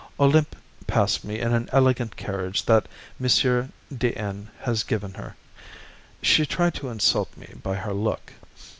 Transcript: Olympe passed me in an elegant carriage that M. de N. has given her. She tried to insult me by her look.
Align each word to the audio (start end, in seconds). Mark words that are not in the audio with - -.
Olympe 0.19 0.55
passed 0.87 1.23
me 1.23 1.37
in 1.39 1.53
an 1.53 1.69
elegant 1.71 2.15
carriage 2.17 2.65
that 2.65 2.87
M. 3.23 3.67
de 3.95 4.17
N. 4.17 4.49
has 4.61 4.81
given 4.81 5.13
her. 5.13 5.35
She 6.23 6.43
tried 6.43 6.73
to 6.73 6.89
insult 6.89 7.37
me 7.37 7.53
by 7.61 7.75
her 7.75 7.93
look. 7.93 8.33